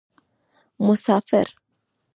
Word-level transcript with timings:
مسافر 0.79 1.53